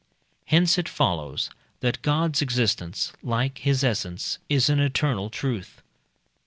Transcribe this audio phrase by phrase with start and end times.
[0.45, 1.51] Hence it follows
[1.81, 5.83] that God's existence, like his essence, is an eternal truth.